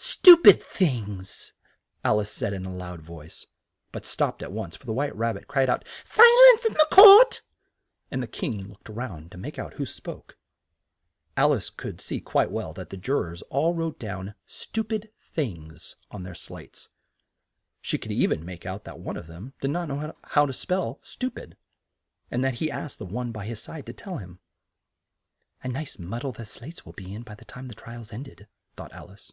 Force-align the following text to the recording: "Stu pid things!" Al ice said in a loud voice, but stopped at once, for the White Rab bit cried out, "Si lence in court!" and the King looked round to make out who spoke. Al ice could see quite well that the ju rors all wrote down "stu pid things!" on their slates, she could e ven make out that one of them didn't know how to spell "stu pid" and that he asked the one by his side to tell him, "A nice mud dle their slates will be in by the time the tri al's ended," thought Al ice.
"Stu 0.00 0.36
pid 0.36 0.62
things!" 0.62 1.52
Al 2.04 2.20
ice 2.20 2.30
said 2.30 2.52
in 2.52 2.64
a 2.64 2.74
loud 2.74 3.00
voice, 3.00 3.46
but 3.92 4.04
stopped 4.06 4.42
at 4.42 4.52
once, 4.52 4.76
for 4.76 4.84
the 4.86 4.92
White 4.92 5.14
Rab 5.16 5.36
bit 5.36 5.48
cried 5.48 5.70
out, 5.70 5.86
"Si 6.04 6.22
lence 6.22 6.64
in 6.66 6.74
court!" 6.92 7.42
and 8.10 8.22
the 8.22 8.26
King 8.26 8.68
looked 8.68 8.88
round 8.90 9.32
to 9.32 9.38
make 9.38 9.58
out 9.58 9.74
who 9.74 9.86
spoke. 9.86 10.36
Al 11.36 11.54
ice 11.54 11.70
could 11.70 12.00
see 12.00 12.20
quite 12.20 12.50
well 12.50 12.72
that 12.74 12.90
the 12.90 12.96
ju 12.96 13.14
rors 13.14 13.42
all 13.42 13.74
wrote 13.74 13.98
down 13.98 14.34
"stu 14.46 14.84
pid 14.84 15.10
things!" 15.32 15.96
on 16.10 16.24
their 16.24 16.34
slates, 16.34 16.88
she 17.80 17.98
could 17.98 18.12
e 18.12 18.26
ven 18.26 18.44
make 18.44 18.66
out 18.66 18.84
that 18.84 19.00
one 19.00 19.16
of 19.16 19.26
them 19.28 19.54
didn't 19.60 19.88
know 19.88 20.14
how 20.24 20.44
to 20.46 20.52
spell 20.52 21.00
"stu 21.02 21.30
pid" 21.30 21.56
and 22.30 22.44
that 22.44 22.54
he 22.54 22.70
asked 22.70 22.98
the 22.98 23.06
one 23.06 23.32
by 23.32 23.46
his 23.46 23.62
side 23.62 23.86
to 23.86 23.92
tell 23.94 24.18
him, 24.18 24.40
"A 25.64 25.68
nice 25.68 25.98
mud 25.98 26.20
dle 26.20 26.32
their 26.32 26.46
slates 26.46 26.84
will 26.84 26.92
be 26.92 27.14
in 27.14 27.22
by 27.22 27.34
the 27.34 27.44
time 27.46 27.68
the 27.68 27.74
tri 27.74 27.94
al's 27.94 28.12
ended," 28.12 28.46
thought 28.76 28.92
Al 28.92 29.10
ice. 29.10 29.32